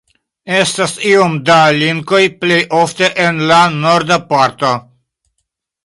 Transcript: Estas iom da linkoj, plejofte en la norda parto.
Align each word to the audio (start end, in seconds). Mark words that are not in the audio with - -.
Estas 0.59 0.93
iom 1.09 1.35
da 1.49 1.57
linkoj, 1.83 2.23
plejofte 2.41 3.13
en 3.27 3.41
la 3.53 3.63
norda 3.87 4.19
parto. 4.35 4.77